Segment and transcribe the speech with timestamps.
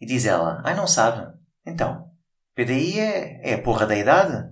[0.00, 1.26] E diz ela: Ai, não sabe?
[1.66, 2.04] Então,
[2.54, 4.48] PDI é, é a porra da idade?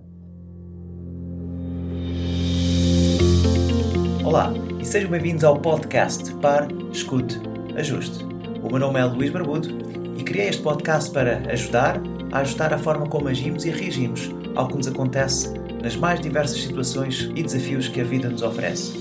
[4.25, 7.39] Olá e sejam bem-vindos ao podcast Par, Escute,
[7.77, 8.25] Ajuste.
[8.61, 9.69] O meu nome é Luís Barbudo
[10.17, 12.01] e criei este podcast para ajudar
[12.33, 16.61] a ajustar a forma como agimos e reagimos ao que nos acontece nas mais diversas
[16.61, 18.97] situações e desafios que a vida nos oferece.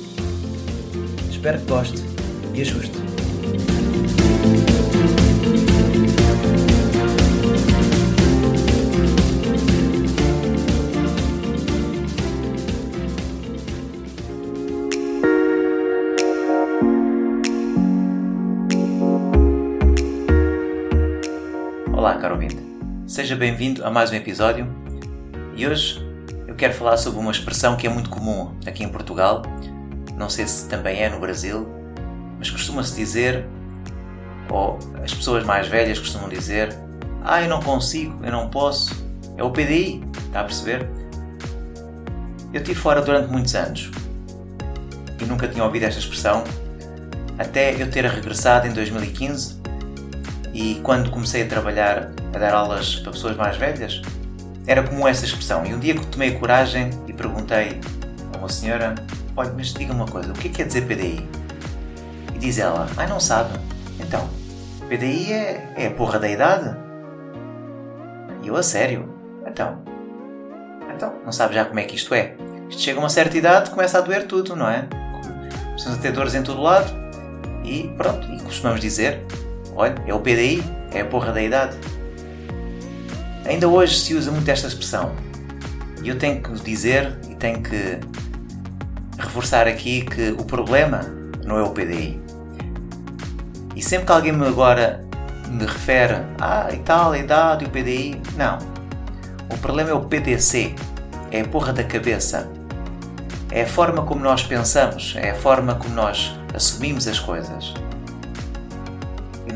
[1.28, 2.00] Espero que goste
[2.54, 2.96] e ajuste.
[22.16, 22.56] Olá, caro ouvinte.
[23.06, 24.66] Seja bem-vindo a mais um episódio
[25.54, 26.02] e hoje
[26.48, 29.42] eu quero falar sobre uma expressão que é muito comum aqui em Portugal,
[30.16, 31.68] não sei se também é no Brasil,
[32.38, 33.44] mas costuma-se dizer,
[34.48, 36.74] ou as pessoas mais velhas costumam dizer:
[37.22, 38.94] Ah, eu não consigo, eu não posso,
[39.36, 40.88] é o PDI, está a perceber?
[42.50, 43.90] Eu estive fora durante muitos anos
[45.20, 46.44] e nunca tinha ouvido esta expressão,
[47.38, 49.65] até eu ter regressado em 2015
[50.56, 54.00] e quando comecei a trabalhar, a dar aulas para pessoas mais velhas,
[54.66, 55.66] era comum essa expressão.
[55.66, 57.78] E um dia que tomei coragem e perguntei
[58.34, 58.94] a uma senhora:
[59.36, 61.28] Olha, mas diga uma coisa, o que é que quer dizer PDI?
[62.34, 63.50] E diz ela: Ai, não sabe.
[64.00, 64.26] Então,
[64.88, 66.74] PDI é, é a porra da idade?
[68.42, 69.14] E eu, a sério?
[69.46, 69.82] Então,
[70.94, 72.34] então, não sabe já como é que isto é?
[72.70, 74.88] Isto chega a uma certa idade, começa a doer tudo, não é?
[75.66, 76.90] Começamos a ter dores em todo lado
[77.62, 79.22] e pronto, e costumamos dizer
[79.76, 81.76] Olha, é o PDI, é a porra da idade.
[83.44, 85.12] Ainda hoje se usa muito esta expressão.
[86.02, 88.00] E eu tenho que dizer e tenho que
[89.18, 91.00] reforçar aqui que o problema
[91.44, 92.18] não é o PDI.
[93.74, 95.04] E sempre que alguém me agora
[95.48, 98.58] me refere ah, tal, a idade e o PDI, não.
[99.52, 100.74] O problema é o PDC,
[101.30, 102.48] é a porra da cabeça.
[103.50, 107.74] É a forma como nós pensamos, é a forma como nós assumimos as coisas.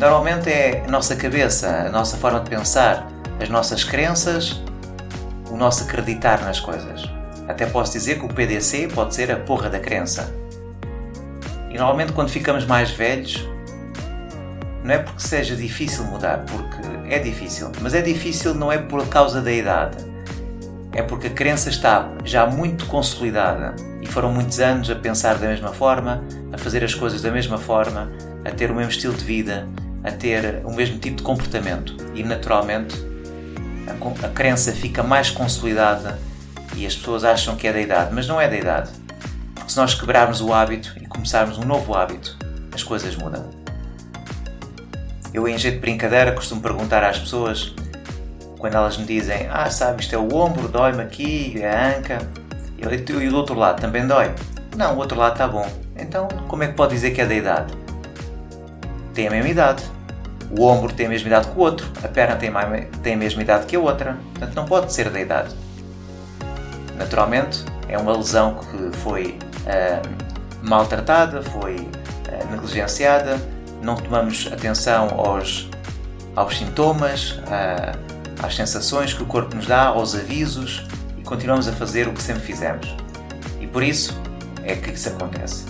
[0.00, 3.06] Normalmente é a nossa cabeça, a nossa forma de pensar,
[3.38, 4.59] as nossas crenças,
[5.50, 7.03] o nosso acreditar nas coisas.
[7.47, 10.34] Até posso dizer que o PDC pode ser a porra da crença.
[11.69, 13.47] E normalmente quando ficamos mais velhos,
[14.83, 19.06] não é porque seja difícil mudar, porque é difícil, mas é difícil não é por
[19.06, 19.99] causa da idade.
[20.94, 25.49] É porque a crença está já muito consolidada e foram muitos anos a pensar da
[25.49, 28.10] mesma forma, a fazer as coisas da mesma forma,
[28.47, 29.69] a ter o mesmo estilo de vida,
[30.03, 32.97] a ter o mesmo tipo de comportamento e naturalmente
[33.87, 36.19] a, a crença fica mais consolidada
[36.77, 38.91] e as pessoas acham que é da idade, mas não é da idade.
[39.55, 42.37] Porque se nós quebrarmos o hábito e começarmos um novo hábito,
[42.72, 43.50] as coisas mudam.
[45.33, 47.75] Eu, em jeito de brincadeira, costumo perguntar às pessoas
[48.59, 52.19] quando elas me dizem: Ah, sabe, isto é o ombro, dói-me aqui, é a anca,
[52.78, 54.33] e do outro lado também dói.
[54.77, 55.69] Não, o outro lado está bom.
[55.97, 57.72] Então, como é que pode dizer que é da idade?
[59.15, 59.82] Tem a mesma idade.
[60.50, 61.87] O ombro tem a mesma idade que o outro.
[62.03, 62.53] A perna tem,
[63.03, 64.19] tem a mesma idade que a outra.
[64.32, 65.54] Portanto, não pode ser da idade.
[66.97, 73.41] Naturalmente, é uma lesão que foi uh, maltratada, foi uh, negligenciada,
[73.82, 75.69] não tomamos atenção aos,
[76.37, 77.98] aos sintomas, uh,
[78.42, 80.87] às sensações que o corpo nos dá, aos avisos
[81.19, 82.94] e continuamos a fazer o que sempre fizemos.
[83.60, 84.21] E por isso
[84.62, 85.66] é que isso acontece.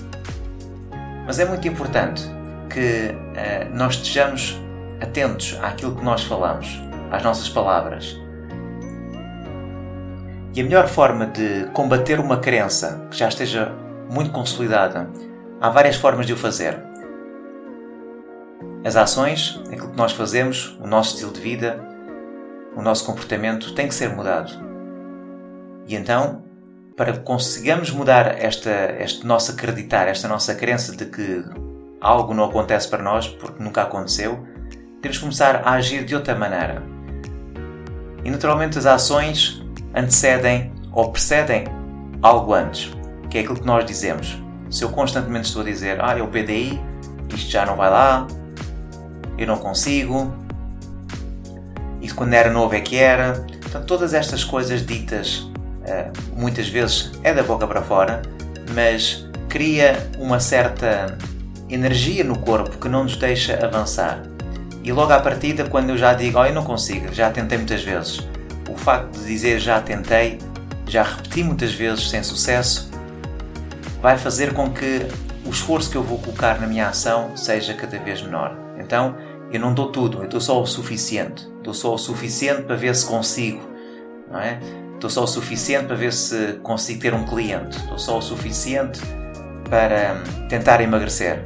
[1.26, 2.28] Mas é muito importante
[2.70, 4.58] que uh, nós estejamos
[5.00, 8.18] atentos àquilo que nós falamos, às nossas palavras.
[10.54, 13.72] E a melhor forma de combater uma crença que já esteja
[14.08, 15.08] muito consolidada,
[15.60, 16.78] há várias formas de o fazer.
[18.84, 21.80] As ações, aquilo que nós fazemos, o nosso estilo de vida,
[22.74, 24.52] o nosso comportamento tem que ser mudado.
[25.86, 26.42] E então,
[26.96, 31.44] para que consigamos mudar esta, este nosso acreditar, esta nossa crença de que
[32.00, 34.46] algo não acontece para nós porque nunca aconteceu,
[35.02, 36.82] temos que começar a agir de outra maneira.
[38.24, 39.62] E naturalmente as ações
[39.94, 41.64] antecedem ou precedem
[42.22, 42.90] algo antes,
[43.28, 44.38] que é aquilo que nós dizemos.
[44.70, 46.80] Se eu constantemente estou a dizer, ah, é o PDI,
[47.34, 48.26] isto já não vai lá,
[49.38, 50.32] eu não consigo,
[52.00, 53.44] isso quando era novo é que era.
[53.66, 58.22] Então, todas estas coisas ditas uh, muitas vezes é da boca para fora,
[58.74, 61.16] mas cria uma certa
[61.70, 64.22] energia no corpo que não nos deixa avançar.
[64.82, 67.82] E logo à partida, quando eu já digo, oh, eu não consigo, já tentei muitas
[67.82, 68.26] vezes,
[68.68, 70.38] o facto de dizer já tentei,
[70.86, 72.90] já repeti muitas vezes sem sucesso,
[74.00, 75.06] vai fazer com que
[75.44, 78.56] o esforço que eu vou colocar na minha ação seja cada vez menor.
[78.78, 79.16] Então,
[79.52, 81.46] eu não dou tudo, eu dou só o suficiente.
[81.62, 83.60] Dou só o suficiente para ver se consigo,
[84.30, 84.58] não é?
[84.98, 87.78] Dou só o suficiente para ver se consigo ter um cliente.
[87.86, 89.00] Dou só o suficiente
[89.70, 91.44] para hum, tentar emagrecer.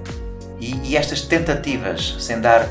[0.58, 2.66] E, e estas tentativas, sem dar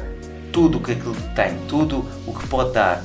[0.51, 3.01] tudo o que aquilo tem, tudo o que pode dar,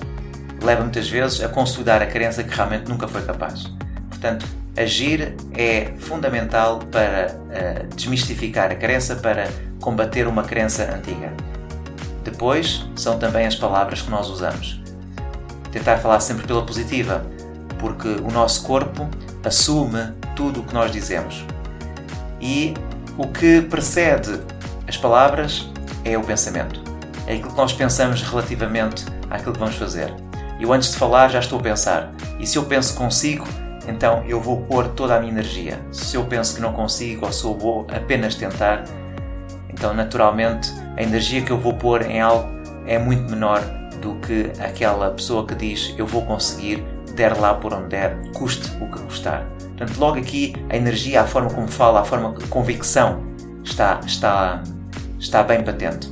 [0.62, 3.65] leva muitas vezes a consolidar a crença que realmente nunca foi capaz.
[4.09, 4.47] Portanto,
[4.77, 9.49] agir é fundamental para uh, desmistificar a crença, para
[9.81, 11.33] combater uma crença antiga.
[12.25, 14.81] Depois, são também as palavras que nós usamos.
[15.71, 17.25] Tentar falar sempre pela positiva,
[17.79, 19.09] porque o nosso corpo
[19.45, 21.45] assume tudo o que nós dizemos.
[22.40, 22.75] E
[23.17, 24.40] o que precede
[24.87, 25.69] as palavras
[26.05, 26.82] é o pensamento.
[27.26, 30.12] É aquilo que nós pensamos relativamente àquilo que vamos fazer.
[30.61, 32.12] Eu antes de falar já estou a pensar.
[32.38, 33.46] E se eu penso consigo,
[33.87, 35.79] então eu vou pôr toda a minha energia.
[35.93, 38.85] Se eu penso que não consigo ou se eu vou apenas tentar,
[39.69, 42.49] então naturalmente a energia que eu vou pôr em algo
[42.87, 43.61] é muito menor
[44.00, 48.70] do que aquela pessoa que diz eu vou conseguir, der lá por onde der, custe
[48.81, 49.46] o que custar.
[49.79, 53.25] Portanto, logo aqui a energia, a forma como fala, a forma de convicção
[53.63, 54.61] está, está,
[55.21, 56.09] está bem patente.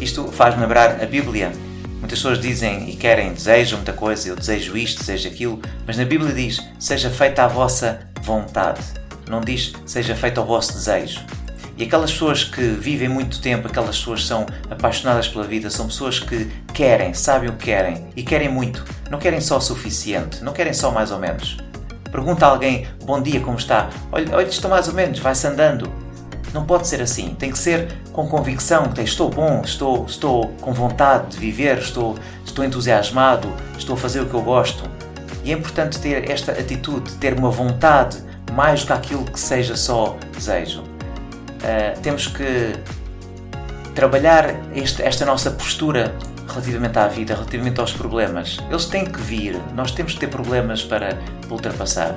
[0.00, 1.52] Isto faz-me lembrar a Bíblia.
[2.00, 6.04] Muitas pessoas dizem e querem, desejam muita coisa, eu desejo isto, desejo aquilo, mas na
[6.06, 8.80] Bíblia diz: seja feita a vossa vontade.
[9.28, 11.20] Não diz seja feito o vosso desejo.
[11.76, 16.20] E aquelas pessoas que vivem muito tempo, aquelas pessoas são apaixonadas pela vida, são pessoas
[16.20, 18.84] que querem, sabem o que querem e querem muito.
[19.10, 21.63] Não querem só o suficiente, não querem só mais ou menos.
[22.14, 23.90] Pergunta a alguém, bom dia, como está?
[24.12, 25.90] Olha, olha estou mais ou menos, vai-se andando.
[26.52, 27.34] Não pode ser assim.
[27.34, 28.92] Tem que ser com convicção.
[28.98, 34.26] Estou bom, estou, estou com vontade de viver, estou, estou entusiasmado, estou a fazer o
[34.26, 34.88] que eu gosto.
[35.42, 38.18] E é importante ter esta atitude, ter uma vontade
[38.52, 40.82] mais do que aquilo que seja só desejo.
[40.82, 42.74] Uh, temos que
[43.92, 46.14] trabalhar este, esta nossa postura
[46.54, 48.58] relativamente à vida, relativamente aos problemas.
[48.70, 51.18] Eles têm que vir, nós temos que ter problemas para
[51.50, 52.16] ultrapassar.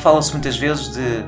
[0.00, 1.24] Fala-se muitas vezes de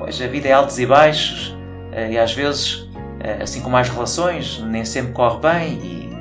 [0.00, 1.54] pois a vida é altos e baixos
[1.92, 2.88] eh, e às vezes,
[3.20, 5.72] eh, assim como as relações, nem sempre corre bem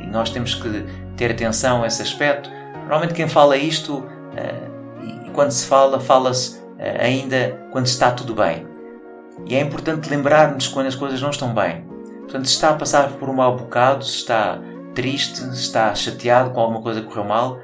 [0.03, 0.85] e nós temos que
[1.15, 2.49] ter atenção a esse aspecto.
[2.81, 6.59] Normalmente quem fala isto eh, e quando se fala, fala-se
[6.99, 8.67] ainda quando está tudo bem.
[9.45, 11.85] E é importante lembrar-nos quando as coisas não estão bem.
[12.29, 14.61] Portanto, se está a passar por um mau bocado, se está
[14.93, 17.59] triste, se está chateado com alguma coisa que correu mal,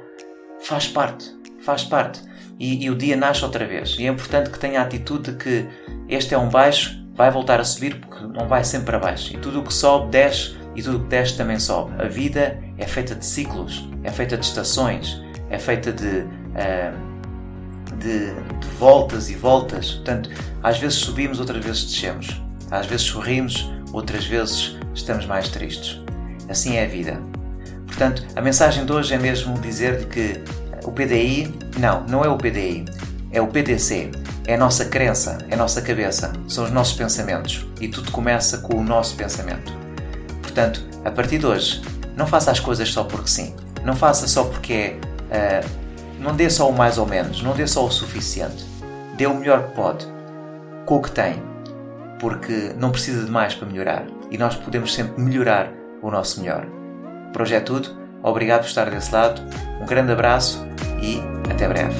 [0.60, 2.20] faz parte, faz parte.
[2.58, 3.96] E, e, o dia nasce outra vez.
[3.96, 5.68] E é importante que tenha a atitude de que
[6.08, 9.34] este é um baixo, vai voltar a subir porque não vai sempre para baixo.
[9.34, 11.92] E tudo o que sobe, desce, e tudo o que desce também sobe.
[12.02, 18.34] A vida é feita de ciclos, é feita de estações, é feita de, uh, de,
[18.34, 19.92] de voltas e voltas.
[19.92, 20.30] Portanto,
[20.60, 22.42] às vezes subimos, outras vezes descemos.
[22.68, 26.00] Às vezes sorrimos, outras vezes estamos mais tristes.
[26.48, 27.20] Assim é a vida.
[27.86, 30.42] Portanto, a mensagem de hoje é mesmo dizer que
[30.84, 32.84] o PDI, não, não é o PDI,
[33.32, 34.10] é o PDC.
[34.46, 37.66] É a nossa crença, é a nossa cabeça, são os nossos pensamentos.
[37.80, 39.72] E tudo começa com o nosso pensamento.
[40.40, 41.82] Portanto, a partir de hoje,
[42.16, 43.54] não faça as coisas só porque sim.
[43.84, 44.96] Não faça só porque
[45.30, 45.60] é.
[45.60, 45.86] Uh,
[46.20, 48.64] não dê só o mais ou menos, não dê só o suficiente.
[49.16, 50.06] Dê o melhor que pode,
[50.84, 51.42] com o que tem,
[52.18, 55.72] porque não precisa de mais para melhorar e nós podemos sempre melhorar
[56.02, 56.66] o nosso melhor.
[57.32, 57.90] Por hoje é tudo.
[58.22, 59.40] Obrigado por estar desse lado.
[59.80, 60.66] Um grande abraço
[61.00, 61.94] e até breve.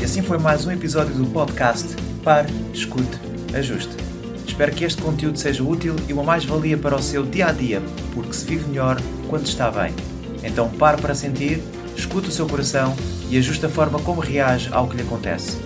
[0.00, 3.20] E assim foi mais um episódio do podcast Pare, Escute,
[3.54, 3.94] Ajuste.
[4.46, 7.82] Espero que este conteúdo seja útil e uma mais-valia para o seu dia a dia,
[8.14, 8.96] porque se vive melhor
[9.28, 9.92] quando está bem.
[10.46, 11.62] Então pare para sentir,
[11.96, 12.94] escute o seu coração
[13.28, 15.58] e ajuste a forma como reage ao que lhe acontece.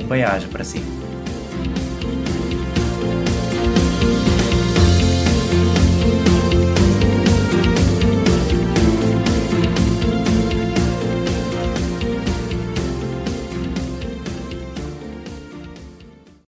[0.00, 0.82] Um bem-aja para si.